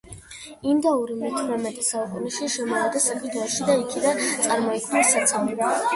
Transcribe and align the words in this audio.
ინდაური 0.69 1.17
მეთვრამეტე 1.17 1.83
საუკუნეში 1.89 2.49
შემოვიდა 2.55 3.03
საქართველოში 3.05 3.69
და 3.69 3.77
იქიდან 3.85 4.25
წარმოიქმნა 4.47 5.05
საცივი. 5.13 5.61